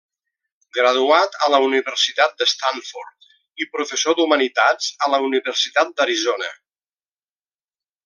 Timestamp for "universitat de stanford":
1.65-3.29